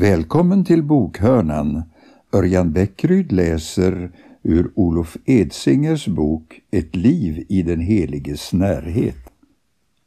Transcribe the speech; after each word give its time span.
Välkommen 0.00 0.64
till 0.64 0.82
bokhörnan. 0.82 1.82
Örjan 2.32 2.72
Bäckryd 2.72 3.32
läser 3.32 4.12
ur 4.42 4.72
Olof 4.74 5.16
Edsingers 5.24 6.06
bok 6.06 6.60
Ett 6.70 6.96
liv 6.96 7.46
i 7.48 7.62
den 7.62 7.80
heliges 7.80 8.52
närhet. 8.52 9.16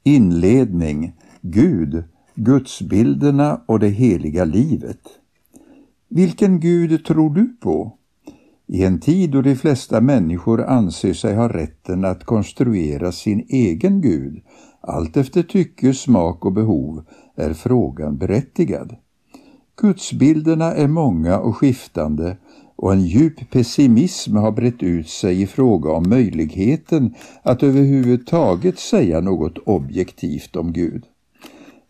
Inledning 0.03 1.13
Gud, 1.41 2.03
gudsbilderna 2.35 3.61
och 3.65 3.79
det 3.79 3.89
heliga 3.89 4.45
livet. 4.45 5.01
Vilken 6.09 6.59
Gud 6.59 7.05
tror 7.05 7.29
du 7.29 7.55
på? 7.61 7.97
I 8.67 8.83
en 8.83 8.99
tid 8.99 9.31
då 9.31 9.41
de 9.41 9.55
flesta 9.55 10.01
människor 10.01 10.63
anser 10.63 11.13
sig 11.13 11.35
ha 11.35 11.49
rätten 11.49 12.05
att 12.05 12.23
konstruera 12.23 13.11
sin 13.11 13.45
egen 13.49 14.01
Gud, 14.01 14.41
allt 14.81 15.17
efter 15.17 15.43
tycke, 15.43 15.93
smak 15.93 16.45
och 16.45 16.53
behov, 16.53 17.03
är 17.35 17.53
frågan 17.53 18.17
berättigad. 18.17 18.95
Gudsbilderna 19.81 20.73
är 20.73 20.87
många 20.87 21.39
och 21.39 21.57
skiftande 21.57 22.37
och 22.75 22.93
en 22.93 23.01
djup 23.01 23.51
pessimism 23.51 24.35
har 24.35 24.51
brett 24.51 24.83
ut 24.83 25.09
sig 25.09 25.41
i 25.41 25.47
fråga 25.47 25.91
om 25.91 26.09
möjligheten 26.09 27.15
att 27.43 27.63
överhuvudtaget 27.63 28.79
säga 28.79 29.21
något 29.21 29.57
objektivt 29.57 30.55
om 30.55 30.73
Gud. 30.73 31.03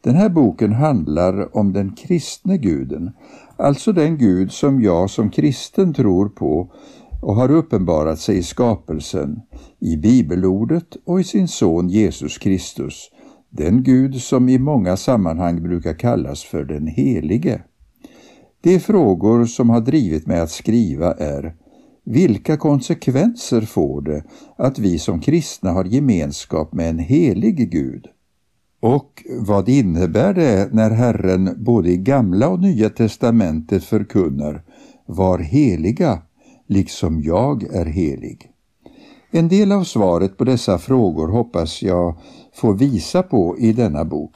Den 0.01 0.15
här 0.15 0.29
boken 0.29 0.73
handlar 0.73 1.57
om 1.57 1.73
den 1.73 1.91
kristne 1.95 2.57
guden, 2.57 3.11
alltså 3.57 3.91
den 3.91 4.17
Gud 4.17 4.51
som 4.51 4.81
jag 4.81 5.09
som 5.09 5.29
kristen 5.29 5.93
tror 5.93 6.29
på 6.29 6.71
och 7.21 7.35
har 7.35 7.51
uppenbarat 7.51 8.19
sig 8.19 8.37
i 8.37 8.43
skapelsen, 8.43 9.41
i 9.79 9.97
bibelordet 9.97 10.97
och 11.05 11.21
i 11.21 11.23
sin 11.23 11.47
son 11.47 11.89
Jesus 11.89 12.37
Kristus, 12.37 13.11
den 13.49 13.83
Gud 13.83 14.21
som 14.21 14.49
i 14.49 14.59
många 14.59 14.97
sammanhang 14.97 15.63
brukar 15.63 15.93
kallas 15.93 16.43
för 16.43 16.65
den 16.65 16.87
helige. 16.87 17.61
De 18.61 18.79
frågor 18.79 19.45
som 19.45 19.69
har 19.69 19.81
drivit 19.81 20.27
mig 20.27 20.39
att 20.39 20.51
skriva 20.51 21.13
är 21.13 21.55
vilka 22.03 22.57
konsekvenser 22.57 23.61
får 23.61 24.01
det 24.01 24.23
att 24.55 24.79
vi 24.79 24.99
som 24.99 25.19
kristna 25.19 25.71
har 25.71 25.85
gemenskap 25.85 26.73
med 26.73 26.89
en 26.89 26.99
helig 26.99 27.71
Gud? 27.71 28.07
Och 28.79 29.23
vad 29.39 29.69
innebär 29.69 30.33
det 30.33 30.73
när 30.73 30.91
Herren 30.91 31.55
både 31.57 31.89
i 31.89 31.97
Gamla 31.97 32.49
och 32.49 32.59
Nya 32.59 32.89
testamentet 32.89 33.83
förkunnar 33.83 34.63
var 35.05 35.39
heliga, 35.39 36.21
liksom 36.67 37.21
jag 37.21 37.63
är 37.63 37.85
helig? 37.85 38.51
En 39.31 39.47
del 39.47 39.71
av 39.71 39.83
svaret 39.83 40.37
på 40.37 40.43
dessa 40.43 40.77
frågor 40.77 41.27
hoppas 41.27 41.81
jag 41.81 42.17
få 42.53 42.73
visa 42.73 43.23
på 43.23 43.57
i 43.59 43.73
denna 43.73 44.05
bok. 44.05 44.35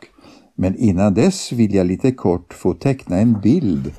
Men 0.56 0.76
innan 0.76 1.14
dess 1.14 1.52
vill 1.52 1.76
jag 1.76 1.88
lite 1.88 2.12
kort 2.12 2.54
få 2.54 2.74
teckna 2.74 3.18
en 3.18 3.42
bild 3.42 3.92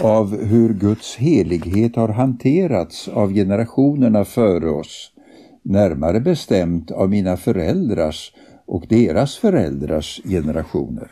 av 0.00 0.42
hur 0.44 0.74
Guds 0.74 1.16
helighet 1.16 1.96
har 1.96 2.08
hanterats 2.08 3.08
av 3.08 3.32
generationerna 3.32 4.24
före 4.24 4.70
oss, 4.70 5.10
närmare 5.62 6.20
bestämt 6.20 6.90
av 6.90 7.10
mina 7.10 7.36
föräldrars 7.36 8.32
och 8.66 8.86
deras 8.88 9.36
föräldrars 9.36 10.20
generationer. 10.24 11.10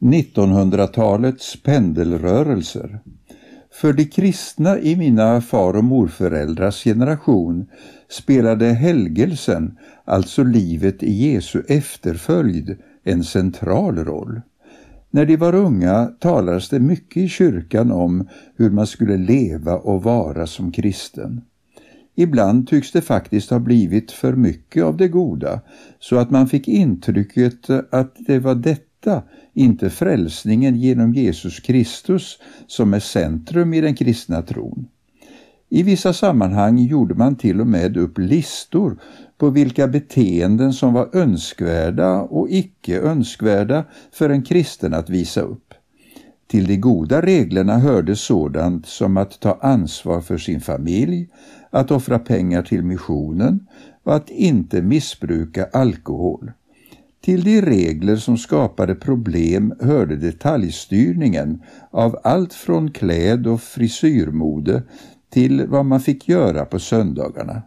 1900-talets 0.00 1.62
pendelrörelser. 1.62 3.00
För 3.72 3.92
de 3.92 4.04
kristna 4.04 4.78
i 4.78 4.96
mina 4.96 5.40
far 5.40 5.76
och 5.76 5.84
morföräldrars 5.84 6.84
generation 6.84 7.66
spelade 8.10 8.66
helgelsen, 8.66 9.78
alltså 10.04 10.42
livet 10.42 11.02
i 11.02 11.12
Jesu 11.12 11.62
efterföljd, 11.68 12.76
en 13.04 13.24
central 13.24 14.04
roll. 14.04 14.40
När 15.10 15.26
de 15.26 15.36
var 15.36 15.54
unga 15.54 16.06
talades 16.06 16.68
det 16.68 16.80
mycket 16.80 17.16
i 17.16 17.28
kyrkan 17.28 17.92
om 17.92 18.28
hur 18.56 18.70
man 18.70 18.86
skulle 18.86 19.16
leva 19.16 19.76
och 19.76 20.02
vara 20.02 20.46
som 20.46 20.72
kristen. 20.72 21.40
Ibland 22.14 22.68
tycks 22.68 22.92
det 22.92 23.00
faktiskt 23.00 23.50
ha 23.50 23.58
blivit 23.58 24.10
för 24.10 24.32
mycket 24.32 24.84
av 24.84 24.96
det 24.96 25.08
goda, 25.08 25.60
så 25.98 26.16
att 26.16 26.30
man 26.30 26.48
fick 26.48 26.68
intrycket 26.68 27.70
att 27.90 28.16
det 28.18 28.38
var 28.38 28.54
detta, 28.54 29.22
inte 29.54 29.90
frälsningen 29.90 30.76
genom 30.76 31.14
Jesus 31.14 31.60
Kristus, 31.60 32.38
som 32.66 32.94
är 32.94 33.00
centrum 33.00 33.74
i 33.74 33.80
den 33.80 33.94
kristna 33.94 34.42
tron. 34.42 34.88
I 35.68 35.82
vissa 35.82 36.12
sammanhang 36.12 36.78
gjorde 36.78 37.14
man 37.14 37.36
till 37.36 37.60
och 37.60 37.66
med 37.66 37.96
upp 37.96 38.18
listor 38.18 38.98
på 39.38 39.50
vilka 39.50 39.88
beteenden 39.88 40.72
som 40.72 40.92
var 40.92 41.08
önskvärda 41.12 42.20
och 42.20 42.50
icke 42.50 43.00
önskvärda 43.00 43.84
för 44.12 44.30
en 44.30 44.42
kristen 44.42 44.94
att 44.94 45.10
visa 45.10 45.40
upp. 45.40 45.74
Till 46.46 46.66
de 46.66 46.76
goda 46.76 47.22
reglerna 47.22 47.78
hörde 47.78 48.16
sådant 48.16 48.86
som 48.86 49.16
att 49.16 49.40
ta 49.40 49.58
ansvar 49.60 50.20
för 50.20 50.38
sin 50.38 50.60
familj, 50.60 51.28
att 51.70 51.90
offra 51.90 52.18
pengar 52.18 52.62
till 52.62 52.82
missionen 52.82 53.66
och 54.02 54.14
att 54.14 54.30
inte 54.30 54.82
missbruka 54.82 55.68
alkohol. 55.72 56.52
Till 57.20 57.44
de 57.44 57.60
regler 57.60 58.16
som 58.16 58.36
skapade 58.38 58.94
problem 58.94 59.74
hörde 59.80 60.16
detaljstyrningen 60.16 61.62
av 61.90 62.18
allt 62.24 62.54
från 62.54 62.90
kläd 62.90 63.46
och 63.46 63.60
frisyrmode 63.60 64.82
till 65.30 65.66
vad 65.66 65.84
man 65.84 66.00
fick 66.00 66.28
göra 66.28 66.64
på 66.64 66.78
söndagarna. 66.78 67.62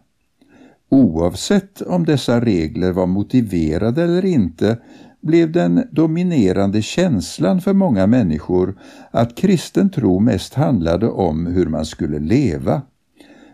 Oavsett 0.92 1.82
om 1.82 2.04
dessa 2.04 2.40
regler 2.40 2.92
var 2.92 3.06
motiverade 3.06 4.02
eller 4.02 4.24
inte 4.24 4.78
blev 5.20 5.52
den 5.52 5.88
dominerande 5.92 6.82
känslan 6.82 7.60
för 7.60 7.72
många 7.72 8.06
människor 8.06 8.78
att 9.10 9.36
kristen 9.36 9.90
tro 9.90 10.20
mest 10.20 10.54
handlade 10.54 11.08
om 11.08 11.46
hur 11.46 11.66
man 11.66 11.84
skulle 11.84 12.18
leva, 12.18 12.82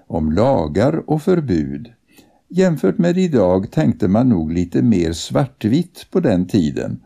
om 0.06 0.32
lagar 0.32 1.10
och 1.10 1.22
förbud. 1.22 1.92
Jämfört 2.48 2.98
med 2.98 3.18
idag 3.18 3.70
tänkte 3.70 4.08
man 4.08 4.28
nog 4.28 4.52
lite 4.52 4.82
mer 4.82 5.12
svartvitt 5.12 6.06
på 6.10 6.20
den 6.20 6.46
tiden 6.46 7.00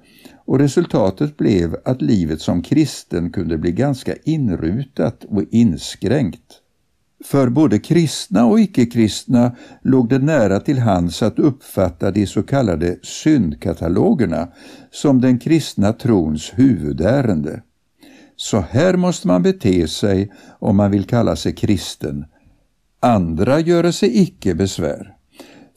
och 0.44 0.58
resultatet 0.58 1.36
blev 1.36 1.76
att 1.84 2.02
livet 2.02 2.40
som 2.40 2.62
kristen 2.62 3.30
kunde 3.30 3.58
bli 3.58 3.72
ganska 3.72 4.14
inrutat 4.24 5.24
och 5.24 5.42
inskränkt. 5.50 6.61
För 7.24 7.48
både 7.48 7.78
kristna 7.78 8.46
och 8.46 8.60
icke-kristna 8.60 9.56
låg 9.82 10.08
det 10.08 10.18
nära 10.18 10.60
till 10.60 10.78
hands 10.78 11.22
att 11.22 11.38
uppfatta 11.38 12.10
de 12.10 12.26
så 12.26 12.42
kallade 12.42 12.98
syndkatalogerna 13.02 14.48
som 14.90 15.20
den 15.20 15.38
kristna 15.38 15.92
trons 15.92 16.52
huvudärende. 16.54 17.62
Så 18.36 18.60
här 18.60 18.96
måste 18.96 19.26
man 19.26 19.42
bete 19.42 19.88
sig 19.88 20.32
om 20.58 20.76
man 20.76 20.90
vill 20.90 21.04
kalla 21.04 21.36
sig 21.36 21.54
kristen. 21.54 22.24
Andra 23.00 23.60
göre 23.60 23.92
sig 23.92 24.22
icke 24.22 24.54
besvär. 24.54 25.14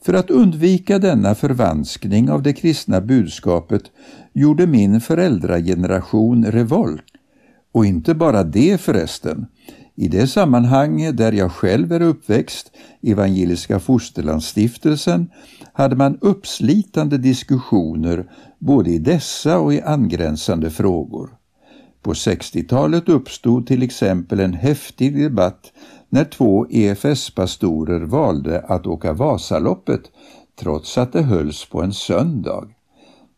För 0.04 0.14
att 0.14 0.30
undvika 0.30 0.98
denna 0.98 1.34
förvanskning 1.34 2.30
av 2.30 2.42
det 2.42 2.52
kristna 2.52 3.00
budskapet 3.00 3.82
gjorde 4.32 4.66
min 4.66 5.00
föräldrageneration 5.00 6.44
revolt. 6.44 7.04
Och 7.72 7.86
inte 7.86 8.14
bara 8.14 8.42
det 8.42 8.80
förresten. 8.80 9.46
I 9.98 10.08
det 10.08 10.26
sammanhang 10.26 11.16
där 11.16 11.32
jag 11.32 11.52
själv 11.52 11.92
är 11.92 12.02
uppväxt, 12.02 12.72
Evangeliska 13.02 13.80
Fosterlandsstiftelsen, 13.80 15.30
hade 15.72 15.96
man 15.96 16.18
uppslitande 16.20 17.18
diskussioner 17.18 18.30
både 18.58 18.90
i 18.90 18.98
dessa 18.98 19.58
och 19.58 19.74
i 19.74 19.82
angränsande 19.82 20.70
frågor. 20.70 21.30
På 22.02 22.12
60-talet 22.12 23.08
uppstod 23.08 23.66
till 23.66 23.82
exempel 23.82 24.40
en 24.40 24.54
häftig 24.54 25.18
debatt 25.18 25.72
när 26.08 26.24
två 26.24 26.66
EFS-pastorer 26.70 28.00
valde 28.00 28.60
att 28.60 28.86
åka 28.86 29.12
Vasaloppet 29.12 30.02
trots 30.60 30.98
att 30.98 31.12
det 31.12 31.22
hölls 31.22 31.64
på 31.64 31.82
en 31.82 31.92
söndag. 31.92 32.68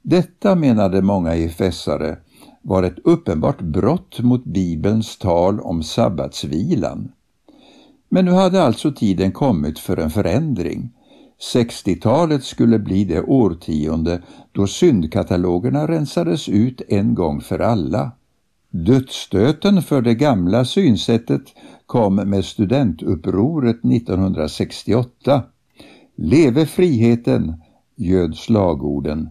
Detta 0.02 0.54
menade 0.54 1.02
många 1.02 1.34
EFS-are 1.36 2.16
var 2.62 2.82
ett 2.82 2.98
uppenbart 3.04 3.60
brott 3.60 4.20
mot 4.20 4.44
Bibelns 4.44 5.18
tal 5.18 5.60
om 5.60 5.82
sabbatsvilan. 5.82 7.12
Men 8.08 8.24
nu 8.24 8.30
hade 8.30 8.62
alltså 8.62 8.92
tiden 8.92 9.32
kommit 9.32 9.78
för 9.78 9.96
en 9.96 10.10
förändring. 10.10 10.90
60-talet 11.54 12.44
skulle 12.44 12.78
bli 12.78 13.04
det 13.04 13.22
årtionde 13.22 14.22
då 14.52 14.66
syndkatalogerna 14.66 15.88
rensades 15.88 16.48
ut 16.48 16.82
en 16.88 17.14
gång 17.14 17.40
för 17.40 17.58
alla. 17.58 18.12
Dödsstöten 18.70 19.82
för 19.82 20.02
det 20.02 20.14
gamla 20.14 20.64
synsättet 20.64 21.42
kom 21.86 22.14
med 22.14 22.44
studentupproret 22.44 23.84
1968. 23.84 25.42
Leve 26.16 26.66
friheten, 26.66 27.54
göd 27.96 28.34
slagorden. 28.36 29.28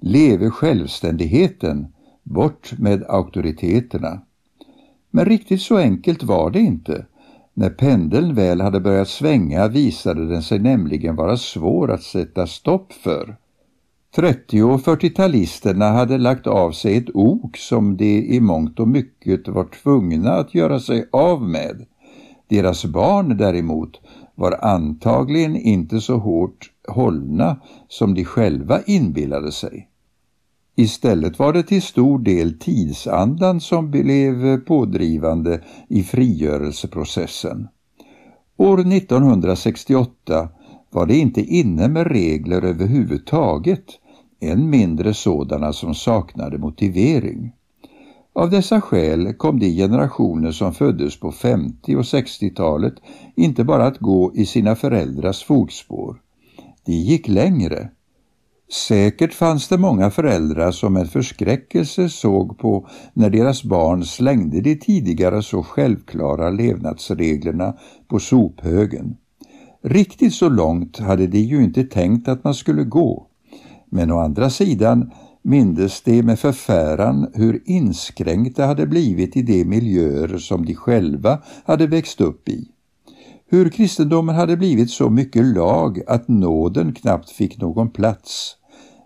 Leve 0.00 0.50
självständigheten, 0.50 1.86
Bort 2.22 2.72
med 2.78 3.04
auktoriteterna. 3.08 4.20
Men 5.10 5.24
riktigt 5.24 5.62
så 5.62 5.76
enkelt 5.76 6.22
var 6.22 6.50
det 6.50 6.60
inte. 6.60 7.06
När 7.54 7.70
pendeln 7.70 8.34
väl 8.34 8.60
hade 8.60 8.80
börjat 8.80 9.08
svänga 9.08 9.68
visade 9.68 10.28
den 10.28 10.42
sig 10.42 10.58
nämligen 10.58 11.16
vara 11.16 11.36
svår 11.36 11.90
att 11.90 12.02
sätta 12.02 12.46
stopp 12.46 12.92
för. 12.92 13.36
30 14.16 14.62
och 14.62 14.80
40-talisterna 14.80 15.92
hade 15.92 16.18
lagt 16.18 16.46
av 16.46 16.72
sig 16.72 16.96
ett 16.96 17.10
ok 17.14 17.56
som 17.56 17.96
de 17.96 18.36
i 18.36 18.40
mångt 18.40 18.80
och 18.80 18.88
mycket 18.88 19.48
var 19.48 19.64
tvungna 19.64 20.32
att 20.32 20.54
göra 20.54 20.80
sig 20.80 21.08
av 21.12 21.42
med. 21.42 21.86
Deras 22.48 22.84
barn 22.84 23.36
däremot 23.36 24.00
var 24.34 24.64
antagligen 24.64 25.56
inte 25.56 26.00
så 26.00 26.16
hårt 26.16 26.70
hållna 26.88 27.60
som 27.88 28.14
de 28.14 28.24
själva 28.24 28.80
inbillade 28.86 29.52
sig. 29.52 29.89
Istället 30.80 31.38
var 31.38 31.52
det 31.52 31.62
till 31.62 31.82
stor 31.82 32.18
del 32.18 32.58
tidsandan 32.58 33.60
som 33.60 33.90
blev 33.90 34.60
pådrivande 34.60 35.60
i 35.88 36.02
frigörelseprocessen. 36.02 37.68
År 38.56 38.80
1968 38.80 40.48
var 40.90 41.06
det 41.06 41.16
inte 41.16 41.40
inne 41.40 41.88
med 41.88 42.06
regler 42.06 42.64
överhuvudtaget, 42.64 43.84
än 44.40 44.70
mindre 44.70 45.14
sådana 45.14 45.72
som 45.72 45.94
saknade 45.94 46.58
motivering. 46.58 47.52
Av 48.32 48.50
dessa 48.50 48.80
skäl 48.80 49.32
kom 49.32 49.58
de 49.58 49.76
generationer 49.76 50.52
som 50.52 50.74
föddes 50.74 51.20
på 51.20 51.32
50 51.32 51.96
och 51.96 52.02
60-talet 52.02 52.94
inte 53.36 53.64
bara 53.64 53.86
att 53.86 53.98
gå 53.98 54.32
i 54.34 54.46
sina 54.46 54.76
föräldrars 54.76 55.44
fotspår. 55.44 56.16
De 56.84 56.92
gick 56.92 57.28
längre. 57.28 57.88
Säkert 58.72 59.34
fanns 59.34 59.68
det 59.68 59.78
många 59.78 60.10
föräldrar 60.10 60.70
som 60.70 60.92
med 60.92 61.10
förskräckelse 61.10 62.08
såg 62.08 62.58
på 62.58 62.88
när 63.14 63.30
deras 63.30 63.64
barn 63.64 64.04
slängde 64.04 64.60
de 64.60 64.76
tidigare 64.76 65.42
så 65.42 65.62
självklara 65.62 66.50
levnadsreglerna 66.50 67.74
på 68.08 68.18
sophögen. 68.18 69.16
Riktigt 69.82 70.34
så 70.34 70.48
långt 70.48 70.98
hade 70.98 71.26
de 71.26 71.38
ju 71.38 71.64
inte 71.64 71.84
tänkt 71.84 72.28
att 72.28 72.44
man 72.44 72.54
skulle 72.54 72.84
gå. 72.84 73.26
Men 73.88 74.10
å 74.10 74.18
andra 74.18 74.50
sidan 74.50 75.10
mindes 75.42 76.02
de 76.02 76.22
med 76.22 76.38
förfäran 76.38 77.30
hur 77.34 77.62
inskränkta 77.64 78.66
hade 78.66 78.86
blivit 78.86 79.36
i 79.36 79.42
de 79.42 79.64
miljöer 79.64 80.38
som 80.38 80.64
de 80.66 80.74
själva 80.74 81.38
hade 81.64 81.86
växt 81.86 82.20
upp 82.20 82.48
i. 82.48 82.68
Hur 83.46 83.68
kristendomen 83.68 84.34
hade 84.34 84.56
blivit 84.56 84.90
så 84.90 85.10
mycket 85.10 85.44
lag 85.44 86.00
att 86.06 86.28
nåden 86.28 86.94
knappt 86.94 87.30
fick 87.30 87.58
någon 87.58 87.90
plats. 87.90 88.56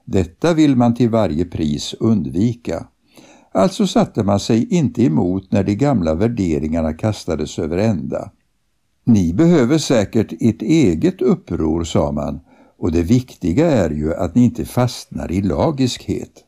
Detta 0.04 0.54
vill 0.54 0.76
man 0.76 0.94
till 0.94 1.10
varje 1.10 1.44
pris 1.44 1.94
undvika. 2.00 2.86
Alltså 3.52 3.86
satte 3.86 4.22
man 4.22 4.40
sig 4.40 4.74
inte 4.74 5.04
emot 5.04 5.52
när 5.52 5.64
de 5.64 5.74
gamla 5.74 6.14
värderingarna 6.14 6.92
kastades 6.92 7.58
över 7.58 7.78
ända. 7.78 8.30
Ni 9.04 9.34
behöver 9.34 9.78
säkert 9.78 10.32
ert 10.40 10.62
eget 10.62 11.22
uppror, 11.22 11.84
sa 11.84 12.12
man, 12.12 12.40
och 12.78 12.92
det 12.92 13.02
viktiga 13.02 13.70
är 13.70 13.90
ju 13.90 14.14
att 14.14 14.34
ni 14.34 14.44
inte 14.44 14.64
fastnar 14.64 15.32
i 15.32 15.42
lagiskhet. 15.42 16.44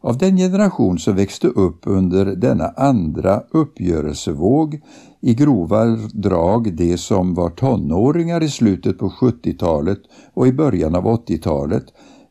Av 0.00 0.18
den 0.18 0.36
generation 0.36 0.98
som 0.98 1.16
växte 1.16 1.46
upp 1.46 1.80
under 1.86 2.24
denna 2.24 2.68
andra 2.68 3.42
uppgörelsevåg, 3.50 4.80
i 5.20 5.34
grova 5.34 5.84
drag 6.12 6.76
de 6.76 6.98
som 6.98 7.34
var 7.34 7.50
tonåringar 7.50 8.42
i 8.42 8.48
slutet 8.48 8.98
på 8.98 9.08
70-talet 9.08 9.98
och 10.34 10.46
i 10.46 10.52
början 10.52 10.94
av 10.94 11.04
80-talet, 11.04 11.84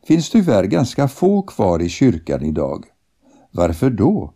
finns 0.06 0.30
tyvärr 0.30 0.64
ganska 0.64 1.08
få 1.08 1.42
kvar 1.42 1.82
i 1.82 1.88
kyrkan 1.88 2.44
idag. 2.44 2.84
Varför 3.50 3.90
då? 3.90 4.34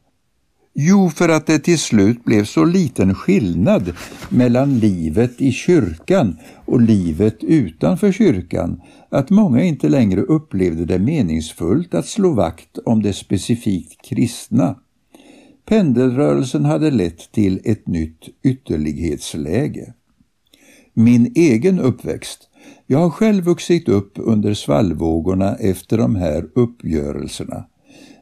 Jo, 0.74 1.10
för 1.10 1.28
att 1.28 1.46
det 1.46 1.58
till 1.58 1.78
slut 1.78 2.24
blev 2.24 2.44
så 2.44 2.64
liten 2.64 3.14
skillnad 3.14 3.92
mellan 4.28 4.78
livet 4.78 5.40
i 5.40 5.52
kyrkan 5.52 6.38
och 6.64 6.80
livet 6.80 7.44
utanför 7.44 8.12
kyrkan 8.12 8.80
att 9.08 9.30
många 9.30 9.62
inte 9.62 9.88
längre 9.88 10.20
upplevde 10.20 10.84
det 10.84 10.98
meningsfullt 10.98 11.94
att 11.94 12.06
slå 12.06 12.32
vakt 12.32 12.78
om 12.84 13.02
det 13.02 13.12
specifikt 13.12 14.02
kristna. 14.02 14.76
Pendelrörelsen 15.64 16.64
hade 16.64 16.90
lett 16.90 17.32
till 17.32 17.60
ett 17.64 17.86
nytt 17.86 18.28
ytterlighetsläge. 18.42 19.92
Min 20.94 21.32
egen 21.34 21.80
uppväxt 21.80 22.47
jag 22.86 22.98
har 22.98 23.10
själv 23.10 23.44
vuxit 23.44 23.88
upp 23.88 24.12
under 24.16 24.54
svallvågorna 24.54 25.54
efter 25.54 25.98
de 25.98 26.16
här 26.16 26.44
uppgörelserna. 26.54 27.64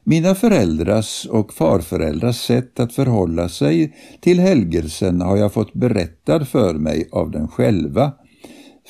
Mina 0.05 0.35
föräldrars 0.35 1.27
och 1.31 1.53
farföräldrars 1.53 2.37
sätt 2.37 2.81
att 2.81 2.93
förhålla 2.93 3.49
sig 3.49 3.97
till 4.21 4.41
helgelsen 4.41 5.21
har 5.21 5.37
jag 5.37 5.53
fått 5.53 5.73
berättad 5.73 6.44
för 6.44 6.75
mig 6.75 7.09
av 7.12 7.31
dem 7.31 7.49
själva. 7.49 8.12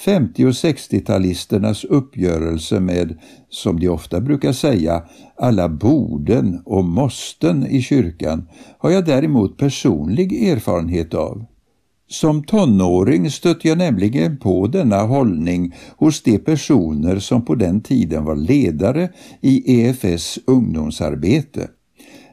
50 0.04 0.46
och 0.46 0.50
60-talisternas 0.50 1.87
uppgörelse 1.87 2.81
med, 2.81 3.19
som 3.49 3.81
de 3.81 3.88
ofta 3.88 4.20
brukar 4.20 4.52
säga, 4.52 5.02
alla 5.37 5.69
borden 5.69 6.62
och 6.64 6.84
måsten 6.84 7.66
i 7.66 7.82
kyrkan 7.82 8.49
har 8.78 8.90
jag 8.90 9.04
däremot 9.04 9.58
personlig 9.58 10.49
erfarenhet 10.49 11.14
av. 11.14 11.46
Som 12.08 12.44
tonåring 12.44 13.30
stötte 13.30 13.68
jag 13.68 13.78
nämligen 13.78 14.36
på 14.36 14.66
denna 14.66 15.02
hållning 15.02 15.74
hos 15.96 16.22
de 16.22 16.38
personer 16.38 17.18
som 17.18 17.44
på 17.44 17.54
den 17.54 17.80
tiden 17.80 18.24
var 18.24 18.36
ledare 18.36 19.08
i 19.40 19.80
EFS 19.80 20.38
ungdomsarbete. 20.46 21.68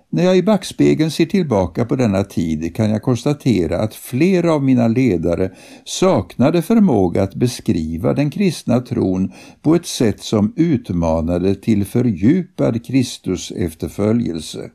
När 0.09 0.23
jag 0.23 0.37
i 0.37 0.43
backspegeln 0.43 1.11
ser 1.11 1.25
tillbaka 1.25 1.85
på 1.85 1.95
denna 1.95 2.23
tid 2.23 2.75
kan 2.75 2.89
jag 2.89 3.01
konstatera 3.01 3.79
att 3.79 3.95
flera 3.95 4.53
av 4.53 4.63
mina 4.63 4.87
ledare 4.87 5.51
saknade 5.85 6.61
förmåga 6.61 7.23
att 7.23 7.35
beskriva 7.35 8.13
den 8.13 8.29
kristna 8.29 8.79
tron 8.79 9.31
på 9.61 9.75
ett 9.75 9.85
sätt 9.85 10.21
som 10.21 10.53
utmanade 10.55 11.55
till 11.55 11.85
fördjupad 11.85 12.85
Kristus 12.85 13.51
efterföljelse. 13.51 14.69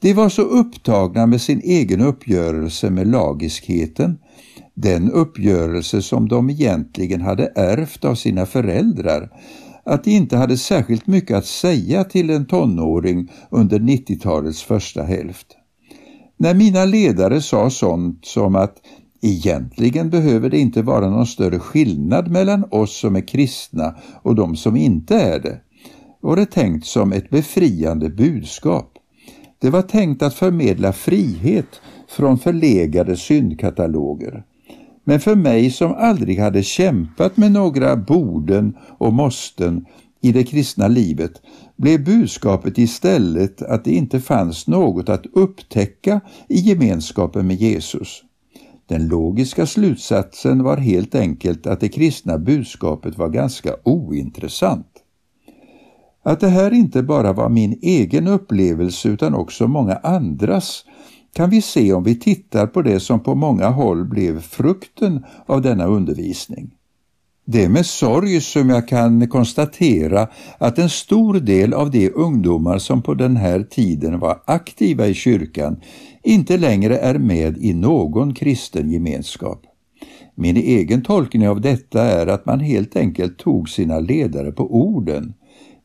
De 0.00 0.14
var 0.14 0.28
så 0.28 0.42
upptagna 0.42 1.26
med 1.26 1.40
sin 1.40 1.60
egen 1.60 2.00
uppgörelse 2.00 2.90
med 2.90 3.06
lagiskheten, 3.06 4.18
den 4.74 5.10
uppgörelse 5.10 6.02
som 6.02 6.28
de 6.28 6.50
egentligen 6.50 7.20
hade 7.20 7.52
ärvt 7.54 8.04
av 8.04 8.14
sina 8.14 8.46
föräldrar, 8.46 9.30
att 9.84 10.04
de 10.04 10.10
inte 10.10 10.36
hade 10.36 10.56
särskilt 10.56 11.06
mycket 11.06 11.36
att 11.36 11.46
säga 11.46 12.04
till 12.04 12.30
en 12.30 12.46
tonåring 12.46 13.32
under 13.50 13.78
90-talets 13.78 14.62
första 14.62 15.02
hälft. 15.02 15.46
När 16.36 16.54
mina 16.54 16.84
ledare 16.84 17.40
sa 17.40 17.70
sånt 17.70 18.24
som 18.24 18.56
att 18.56 18.76
egentligen 19.22 20.10
behöver 20.10 20.50
det 20.50 20.58
inte 20.58 20.82
vara 20.82 21.10
någon 21.10 21.26
större 21.26 21.58
skillnad 21.58 22.30
mellan 22.30 22.64
oss 22.70 23.00
som 23.00 23.16
är 23.16 23.28
kristna 23.28 23.94
och 24.22 24.34
de 24.34 24.56
som 24.56 24.76
inte 24.76 25.14
är 25.14 25.38
det, 25.38 25.60
var 26.20 26.36
det 26.36 26.46
tänkt 26.46 26.86
som 26.86 27.12
ett 27.12 27.30
befriande 27.30 28.08
budskap. 28.08 28.89
Det 29.60 29.70
var 29.70 29.82
tänkt 29.82 30.22
att 30.22 30.34
förmedla 30.34 30.92
frihet 30.92 31.80
från 32.08 32.38
förlegade 32.38 33.16
syndkataloger. 33.16 34.44
Men 35.04 35.20
för 35.20 35.36
mig 35.36 35.70
som 35.70 35.94
aldrig 35.94 36.38
hade 36.38 36.62
kämpat 36.62 37.36
med 37.36 37.52
några 37.52 37.96
borden 37.96 38.76
och 38.98 39.12
måsten 39.12 39.86
i 40.20 40.32
det 40.32 40.44
kristna 40.44 40.88
livet 40.88 41.32
blev 41.76 42.04
budskapet 42.04 42.78
istället 42.78 43.62
att 43.62 43.84
det 43.84 43.90
inte 43.90 44.20
fanns 44.20 44.66
något 44.66 45.08
att 45.08 45.26
upptäcka 45.32 46.20
i 46.48 46.58
gemenskapen 46.58 47.46
med 47.46 47.56
Jesus. 47.56 48.22
Den 48.86 49.08
logiska 49.08 49.66
slutsatsen 49.66 50.62
var 50.62 50.76
helt 50.76 51.14
enkelt 51.14 51.66
att 51.66 51.80
det 51.80 51.88
kristna 51.88 52.38
budskapet 52.38 53.18
var 53.18 53.28
ganska 53.28 53.76
ointressant. 53.84 54.89
Att 56.22 56.40
det 56.40 56.48
här 56.48 56.74
inte 56.74 57.02
bara 57.02 57.32
var 57.32 57.48
min 57.48 57.78
egen 57.82 58.28
upplevelse 58.28 59.08
utan 59.08 59.34
också 59.34 59.68
många 59.68 59.96
andras 59.96 60.84
kan 61.32 61.50
vi 61.50 61.62
se 61.62 61.92
om 61.92 62.04
vi 62.04 62.14
tittar 62.14 62.66
på 62.66 62.82
det 62.82 63.00
som 63.00 63.20
på 63.20 63.34
många 63.34 63.68
håll 63.68 64.04
blev 64.04 64.40
frukten 64.40 65.24
av 65.46 65.62
denna 65.62 65.86
undervisning. 65.86 66.70
Det 67.44 67.64
är 67.64 67.68
med 67.68 67.86
sorg 67.86 68.40
som 68.40 68.70
jag 68.70 68.88
kan 68.88 69.28
konstatera 69.28 70.28
att 70.58 70.78
en 70.78 70.88
stor 70.88 71.34
del 71.34 71.74
av 71.74 71.90
de 71.90 72.10
ungdomar 72.10 72.78
som 72.78 73.02
på 73.02 73.14
den 73.14 73.36
här 73.36 73.62
tiden 73.62 74.18
var 74.18 74.42
aktiva 74.44 75.06
i 75.06 75.14
kyrkan 75.14 75.80
inte 76.22 76.58
längre 76.58 76.98
är 76.98 77.18
med 77.18 77.58
i 77.58 77.74
någon 77.74 78.34
kristen 78.34 78.90
gemenskap. 78.90 79.62
Min 80.34 80.56
egen 80.56 81.02
tolkning 81.02 81.48
av 81.48 81.60
detta 81.60 82.02
är 82.02 82.26
att 82.26 82.46
man 82.46 82.60
helt 82.60 82.96
enkelt 82.96 83.38
tog 83.38 83.68
sina 83.68 84.00
ledare 84.00 84.52
på 84.52 84.74
orden 84.74 85.34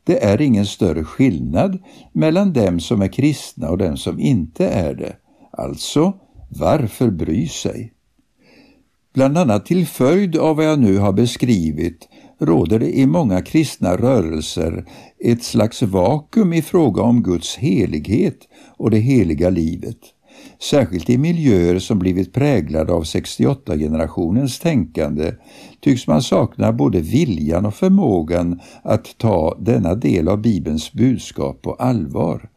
det 0.06 0.24
är 0.24 0.40
ingen 0.40 0.66
större 0.66 1.04
skillnad 1.04 1.78
mellan 2.12 2.52
dem 2.52 2.80
som 2.80 3.02
är 3.02 3.08
kristna 3.08 3.70
och 3.70 3.78
dem 3.78 3.96
som 3.96 4.20
inte 4.20 4.68
är 4.68 4.94
det. 4.94 5.16
Alltså, 5.50 6.12
varför 6.48 7.10
bry 7.10 7.48
sig? 7.48 7.92
Bland 9.14 9.38
annat 9.38 9.66
till 9.66 9.86
följd 9.86 10.36
av 10.36 10.56
vad 10.56 10.64
jag 10.64 10.78
nu 10.78 10.98
har 10.98 11.12
beskrivit 11.12 12.08
råder 12.38 12.78
det 12.78 12.98
i 12.98 13.06
många 13.06 13.42
kristna 13.42 13.96
rörelser 13.96 14.84
ett 15.18 15.42
slags 15.42 15.82
vakuum 15.82 16.52
i 16.52 16.62
fråga 16.62 17.02
om 17.02 17.22
Guds 17.22 17.56
helighet 17.56 18.38
och 18.76 18.90
det 18.90 18.98
heliga 18.98 19.50
livet. 19.50 19.98
Särskilt 20.62 21.10
i 21.10 21.18
miljöer 21.18 21.78
som 21.78 21.98
blivit 21.98 22.32
präglade 22.32 22.92
av 22.92 23.02
68-generationens 23.02 24.62
tänkande 24.62 25.34
tycks 25.80 26.06
man 26.06 26.22
sakna 26.22 26.72
både 26.72 27.00
viljan 27.00 27.66
och 27.66 27.74
förmågan 27.74 28.60
att 28.82 29.18
ta 29.18 29.56
denna 29.60 29.94
del 29.94 30.28
av 30.28 30.42
Bibelns 30.42 30.92
budskap 30.92 31.62
på 31.62 31.74
allvar. 31.74 32.48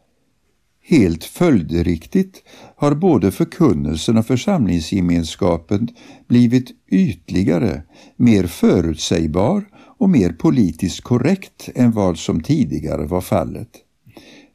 Helt 0.82 1.24
följdriktigt 1.24 2.42
har 2.76 2.94
både 2.94 3.30
förkunnelsen 3.30 4.18
och 4.18 4.26
församlingsgemenskapen 4.26 5.88
blivit 6.28 6.70
ytligare, 6.90 7.82
mer 8.16 8.46
förutsägbar 8.46 9.64
och 9.98 10.10
mer 10.10 10.32
politiskt 10.32 11.00
korrekt 11.00 11.68
än 11.74 11.92
vad 11.92 12.18
som 12.18 12.40
tidigare 12.40 13.06
var 13.06 13.20
fallet. 13.20 13.68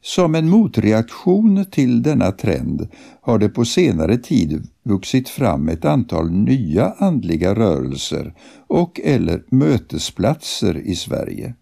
Som 0.02 0.34
en 0.34 0.48
motreaktion 0.48 1.64
till 1.70 2.02
denna 2.02 2.32
trend 2.32 2.88
har 3.20 3.38
det 3.38 3.48
på 3.48 3.64
senare 3.64 4.16
tid 4.16 4.68
vuxit 4.82 5.28
fram 5.28 5.68
ett 5.68 5.84
antal 5.84 6.30
nya 6.30 6.94
andliga 6.98 7.54
rörelser 7.54 8.34
och 8.66 9.00
eller 9.04 9.42
mötesplatser 9.50 10.78
i 10.78 10.94
Sverige. 10.94 11.54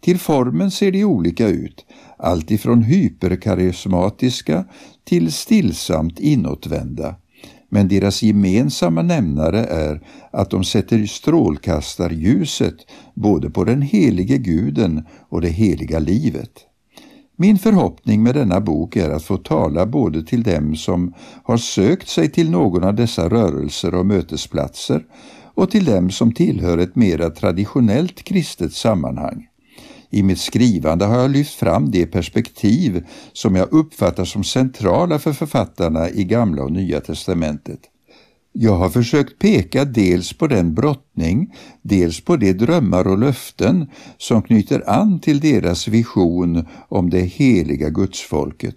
Till 0.00 0.18
formen 0.18 0.70
ser 0.70 0.92
de 0.92 1.04
olika 1.04 1.48
ut, 1.48 1.86
alltifrån 2.16 2.82
hyperkarismatiska 2.82 4.64
till 5.04 5.32
stillsamt 5.32 6.20
inåtvända. 6.20 7.16
Men 7.68 7.88
deras 7.88 8.22
gemensamma 8.22 9.02
nämnare 9.02 9.64
är 9.64 10.00
att 10.30 10.50
de 10.50 10.64
sätter 10.64 11.06
strålkastarljuset 11.06 12.76
både 13.14 13.50
på 13.50 13.64
den 13.64 13.82
helige 13.82 14.38
guden 14.38 15.06
och 15.28 15.40
det 15.40 15.48
heliga 15.48 15.98
livet. 15.98 16.69
Min 17.42 17.58
förhoppning 17.58 18.22
med 18.22 18.34
denna 18.34 18.60
bok 18.60 18.96
är 18.96 19.10
att 19.10 19.22
få 19.22 19.36
tala 19.36 19.86
både 19.86 20.22
till 20.22 20.42
dem 20.42 20.76
som 20.76 21.14
har 21.42 21.56
sökt 21.56 22.08
sig 22.08 22.30
till 22.30 22.50
någon 22.50 22.84
av 22.84 22.94
dessa 22.94 23.28
rörelser 23.28 23.94
och 23.94 24.06
mötesplatser 24.06 25.04
och 25.54 25.70
till 25.70 25.84
dem 25.84 26.10
som 26.10 26.32
tillhör 26.32 26.78
ett 26.78 26.96
mera 26.96 27.30
traditionellt 27.30 28.22
kristet 28.22 28.72
sammanhang. 28.72 29.46
I 30.10 30.22
mitt 30.22 30.40
skrivande 30.40 31.04
har 31.04 31.18
jag 31.18 31.30
lyft 31.30 31.54
fram 31.54 31.90
de 31.90 32.06
perspektiv 32.06 33.06
som 33.32 33.56
jag 33.56 33.72
uppfattar 33.72 34.24
som 34.24 34.44
centrala 34.44 35.18
för 35.18 35.32
författarna 35.32 36.10
i 36.10 36.24
Gamla 36.24 36.62
och 36.62 36.72
Nya 36.72 37.00
testamentet. 37.00 37.80
Jag 38.52 38.76
har 38.76 38.90
försökt 38.90 39.38
peka 39.38 39.84
dels 39.84 40.32
på 40.32 40.46
den 40.46 40.74
brottning, 40.74 41.54
dels 41.82 42.20
på 42.20 42.36
de 42.36 42.52
drömmar 42.52 43.06
och 43.06 43.18
löften 43.18 43.90
som 44.18 44.42
knyter 44.42 44.90
an 44.90 45.20
till 45.20 45.40
deras 45.40 45.88
vision 45.88 46.66
om 46.88 47.10
det 47.10 47.20
heliga 47.20 47.90
gudsfolket. 47.90 48.76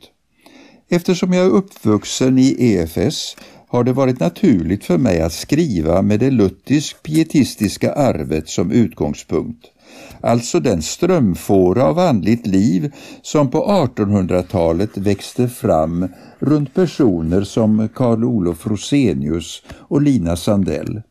Eftersom 0.89 1.33
jag 1.33 1.45
är 1.45 1.49
uppvuxen 1.49 2.39
i 2.39 2.55
EFS 2.59 3.35
har 3.67 3.83
det 3.83 3.93
varit 3.93 4.19
naturligt 4.19 4.85
för 4.85 4.97
mig 4.97 5.21
att 5.21 5.33
skriva 5.33 6.01
med 6.01 6.19
det 6.19 6.31
luttisk-pietistiska 6.31 7.93
arvet 7.93 8.49
som 8.49 8.71
utgångspunkt 8.71 9.72
alltså 10.21 10.59
den 10.59 10.81
strömfåra 10.81 11.83
av 11.83 11.99
andligt 11.99 12.47
liv 12.47 12.93
som 13.21 13.51
på 13.51 13.65
1800-talet 13.65 14.97
växte 14.97 15.47
fram 15.47 16.07
runt 16.39 16.73
personer 16.73 17.41
som 17.41 17.89
Karl 17.95 18.23
Olof 18.23 18.67
Rosenius 18.67 19.61
och 19.69 20.01
Lina 20.01 20.35
Sandell. 20.35 21.01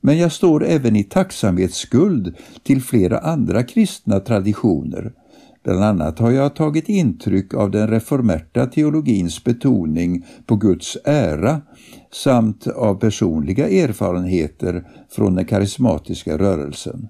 Men 0.00 0.18
jag 0.18 0.32
står 0.32 0.64
även 0.64 0.96
i 0.96 1.04
tacksamhetsskuld 1.04 2.36
till 2.62 2.82
flera 2.82 3.18
andra 3.18 3.62
kristna 3.62 4.20
traditioner. 4.20 5.12
Bland 5.64 5.84
annat 5.84 6.18
har 6.18 6.30
jag 6.30 6.56
tagit 6.56 6.88
intryck 6.88 7.54
av 7.54 7.70
den 7.70 7.88
reformerta 7.88 8.66
teologins 8.66 9.44
betoning 9.44 10.26
på 10.46 10.56
Guds 10.56 10.96
ära 11.04 11.60
samt 12.12 12.66
av 12.66 12.94
personliga 12.94 13.68
erfarenheter 13.68 14.84
från 15.10 15.34
den 15.34 15.44
karismatiska 15.44 16.38
rörelsen. 16.38 17.08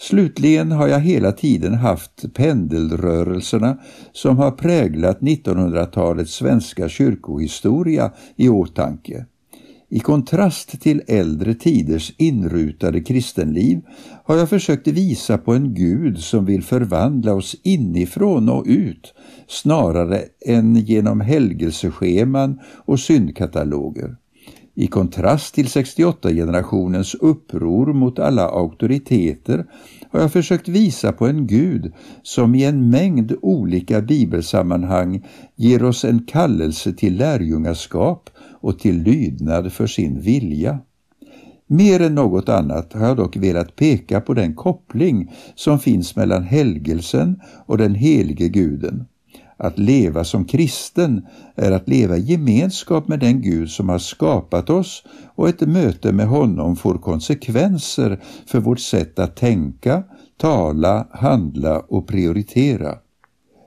Slutligen 0.00 0.72
har 0.72 0.88
jag 0.88 1.00
hela 1.00 1.32
tiden 1.32 1.74
haft 1.74 2.34
pendelrörelserna 2.34 3.78
som 4.12 4.36
har 4.36 4.50
präglat 4.50 5.20
1900-talets 5.20 6.34
svenska 6.34 6.88
kyrkohistoria 6.88 8.12
i 8.36 8.48
åtanke. 8.48 9.26
I 9.88 10.00
kontrast 10.00 10.80
till 10.80 11.02
äldre 11.06 11.54
tiders 11.54 12.12
inrutade 12.16 13.00
kristenliv 13.00 13.80
har 14.24 14.36
jag 14.36 14.48
försökt 14.48 14.86
visa 14.86 15.38
på 15.38 15.54
en 15.54 15.74
Gud 15.74 16.18
som 16.18 16.44
vill 16.44 16.62
förvandla 16.62 17.34
oss 17.34 17.56
inifrån 17.62 18.48
och 18.48 18.64
ut 18.66 19.14
snarare 19.48 20.22
än 20.46 20.76
genom 20.76 21.20
helgelsescheman 21.20 22.58
och 22.84 23.00
syndkataloger. 23.00 24.16
I 24.80 24.86
kontrast 24.86 25.54
till 25.54 25.66
68-generationens 25.66 27.16
uppror 27.20 27.92
mot 27.92 28.18
alla 28.18 28.48
auktoriteter 28.48 29.66
har 30.10 30.20
jag 30.20 30.32
försökt 30.32 30.68
visa 30.68 31.12
på 31.12 31.26
en 31.26 31.46
Gud 31.46 31.92
som 32.22 32.54
i 32.54 32.64
en 32.64 32.90
mängd 32.90 33.36
olika 33.42 34.00
bibelsammanhang 34.00 35.26
ger 35.56 35.84
oss 35.84 36.04
en 36.04 36.24
kallelse 36.26 36.92
till 36.92 37.16
lärjungaskap 37.16 38.30
och 38.60 38.78
till 38.78 39.02
lydnad 39.02 39.72
för 39.72 39.86
sin 39.86 40.20
vilja. 40.20 40.78
Mer 41.66 42.00
än 42.00 42.14
något 42.14 42.48
annat 42.48 42.92
har 42.92 43.06
jag 43.06 43.16
dock 43.16 43.36
velat 43.36 43.76
peka 43.76 44.20
på 44.20 44.34
den 44.34 44.54
koppling 44.54 45.32
som 45.54 45.78
finns 45.78 46.16
mellan 46.16 46.42
helgelsen 46.42 47.40
och 47.66 47.78
den 47.78 47.94
helige 47.94 48.48
guden. 48.48 49.04
Att 49.62 49.78
leva 49.78 50.24
som 50.24 50.44
kristen 50.44 51.26
är 51.56 51.72
att 51.72 51.88
leva 51.88 52.16
i 52.16 52.20
gemenskap 52.20 53.08
med 53.08 53.20
den 53.20 53.42
Gud 53.42 53.70
som 53.70 53.88
har 53.88 53.98
skapat 53.98 54.70
oss 54.70 55.04
och 55.34 55.48
ett 55.48 55.60
möte 55.60 56.12
med 56.12 56.26
honom 56.26 56.76
får 56.76 56.98
konsekvenser 56.98 58.20
för 58.46 58.60
vårt 58.60 58.80
sätt 58.80 59.18
att 59.18 59.36
tänka, 59.36 60.02
tala, 60.36 61.08
handla 61.10 61.80
och 61.80 62.08
prioritera. 62.08 62.94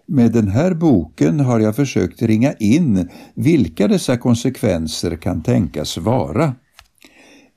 Med 0.08 0.32
den 0.32 0.48
här 0.48 0.74
boken 0.74 1.40
har 1.40 1.60
jag 1.60 1.76
försökt 1.76 2.22
ringa 2.22 2.54
in 2.54 3.10
vilka 3.34 3.88
dessa 3.88 4.18
konsekvenser 4.18 5.16
kan 5.16 5.44
tänkas 5.44 5.98
vara. 5.98 6.56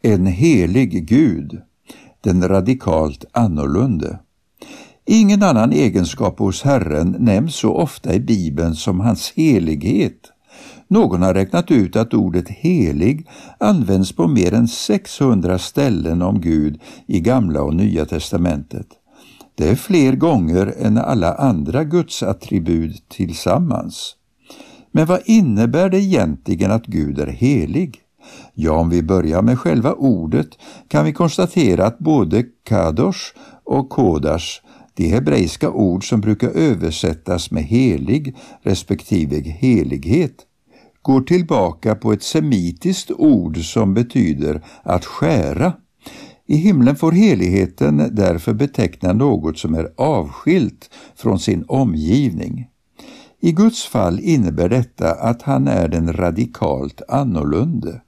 En 0.03 0.27
helig 0.27 1.09
Gud, 1.09 1.61
den 2.21 2.49
radikalt 2.49 3.25
annorlunda. 3.33 4.19
Ingen 5.09 5.43
annan 5.43 5.73
egenskap 5.73 6.39
hos 6.39 6.63
Herren 6.63 7.17
nämns 7.19 7.55
så 7.55 7.75
ofta 7.75 8.15
i 8.15 8.21
Bibeln 8.21 8.75
som 8.75 9.01
hans 9.01 9.33
helighet. 9.37 10.33
Någon 10.89 11.23
har 11.23 11.35
räknat 11.35 11.71
ut 11.71 11.97
att 11.97 12.15
ordet 12.15 12.49
helig 12.49 13.29
används 13.61 14.13
på 14.13 14.29
mer 14.29 14.55
än 14.55 14.69
600 14.69 15.59
ställen 15.59 16.23
om 16.23 16.41
Gud 16.41 16.81
i 17.07 17.21
Gamla 17.21 17.63
och 17.63 17.75
Nya 17.75 18.07
testamentet. 18.07 18.87
Det 19.55 19.69
är 19.69 19.75
fler 19.75 20.13
gånger 20.13 20.75
än 20.79 20.99
alla 20.99 21.35
andra 21.35 21.85
gudsattribut 21.85 23.09
tillsammans. 23.09 24.17
Men 24.93 25.07
vad 25.07 25.21
innebär 25.25 25.89
det 25.89 26.01
egentligen 26.01 26.71
att 26.71 26.87
Gud 26.87 27.19
är 27.19 27.27
helig? 27.27 28.01
Ja, 28.55 28.73
om 28.73 28.91
vi 28.91 29.03
börjar 29.03 29.43
med 29.43 29.59
själva 29.59 29.93
ordet 29.93 30.49
kan 30.89 31.05
vi 31.05 31.13
konstatera 31.13 31.87
att 31.87 31.99
både 31.99 32.45
kadosh 32.65 33.21
och 33.65 33.91
kodash 33.91 34.66
de 34.97 35.09
hebreiska 35.09 35.71
ord 35.71 36.09
som 36.09 36.21
brukar 36.21 36.49
översättas 36.49 37.51
med 37.51 37.65
helig 37.65 38.37
respektive 38.63 39.41
helighet 39.41 40.47
går 41.03 41.21
tillbaka 41.21 41.95
på 41.95 42.13
ett 42.13 42.23
semitiskt 42.23 43.11
ord 43.11 43.59
som 43.59 43.95
betyder 43.95 44.65
att 44.83 45.05
skära. 45.05 45.73
I 46.47 46.57
himlen 46.57 46.97
får 46.97 47.13
heligheten 47.13 48.11
därför 48.13 48.55
beteckna 48.55 49.13
något 49.13 49.59
som 49.59 49.75
är 49.75 49.89
avskilt 49.97 50.91
från 51.17 51.39
sin 51.39 51.65
omgivning. 51.69 52.67
I 53.41 53.53
Guds 53.53 53.87
fall 53.87 54.21
innebär 54.21 54.69
detta 54.69 55.13
att 55.13 55.43
han 55.43 55.69
är 55.69 55.89
den 55.89 56.13
radikalt 56.13 57.03
annorlunda. 57.09 58.01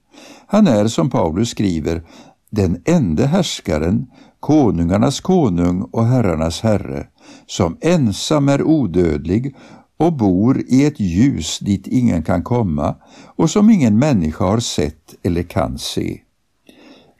Han 0.47 0.67
är, 0.67 0.87
som 0.87 1.09
Paulus 1.09 1.49
skriver, 1.49 2.03
den 2.49 2.81
enda 2.85 3.25
härskaren 3.25 4.07
konungarnas 4.39 5.19
konung 5.19 5.81
och 5.81 6.05
herrarnas 6.05 6.61
herre, 6.61 7.07
som 7.45 7.77
ensam 7.81 8.49
är 8.49 8.63
odödlig 8.63 9.55
och 9.97 10.13
bor 10.13 10.61
i 10.67 10.85
ett 10.85 10.99
ljus 10.99 11.59
dit 11.59 11.87
ingen 11.87 12.23
kan 12.23 12.43
komma 12.43 12.95
och 13.35 13.49
som 13.49 13.69
ingen 13.69 13.99
människa 13.99 14.45
har 14.45 14.59
sett 14.59 15.15
eller 15.23 15.43
kan 15.43 15.77
se. 15.77 16.21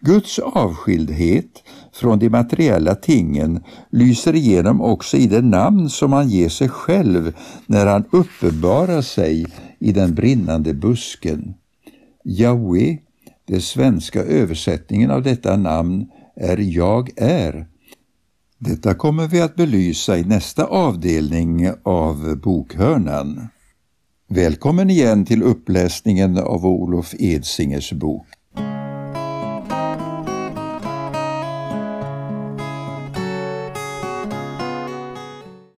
Guds 0.02 0.40
avskildhet 0.40 1.64
från 1.94 2.20
de 2.20 2.30
materiella 2.30 2.96
tingen 2.96 3.64
lyser 3.90 4.36
igenom 4.36 4.82
också 4.82 5.18
i 5.18 5.28
det 5.28 5.42
namn 5.42 5.90
som 5.90 6.14
han 6.14 6.30
ger 6.30 6.50
sig 6.50 6.70
själv 6.70 7.36
när 7.66 7.86
han 7.86 8.04
uppenbarar 8.12 9.02
sig 9.02 9.46
i 9.80 9.92
den 9.92 10.16
brinnande 10.16 10.74
busken. 10.74 11.54
Jahwe, 12.24 12.98
den 13.48 13.62
svenska 13.62 14.24
översättningen 14.24 15.12
av 15.12 15.24
detta 15.24 15.58
namn, 15.58 16.08
är 16.40 16.58
Jag 16.58 17.10
är. 17.16 17.68
Detta 18.58 18.94
kommer 18.94 19.28
vi 19.28 19.42
att 19.42 19.56
belysa 19.56 20.18
i 20.18 20.24
nästa 20.24 20.66
avdelning 20.66 21.72
av 21.84 22.38
bokhörnan. 22.44 23.48
Välkommen 24.28 24.90
igen 24.90 25.26
till 25.26 25.44
uppläsningen 25.44 26.38
av 26.38 26.66
Olof 26.66 27.16
Edsingers 27.20 27.92
bok. 27.92 28.28